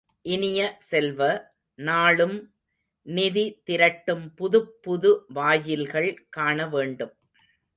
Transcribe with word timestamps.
இனிய 0.25 0.59
செல்வ, 0.79 1.19
நாளும் 1.79 2.53
நிதி 3.05 3.45
திரட்டும் 3.69 4.33
புதுப்புது 4.35 5.11
வாயில்கள் 5.27 6.27
காணவேண்டும். 6.29 7.13